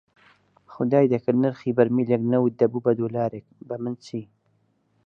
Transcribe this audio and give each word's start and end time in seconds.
خوای 0.71 1.11
دەکرد 1.13 1.37
نرخی 1.43 1.75
بەرمیلێک 1.77 2.21
نەوت 2.33 2.53
دەبووە 2.61 2.91
دۆلارێک، 2.99 3.45
بەمن 3.67 3.95
چی 4.05 4.21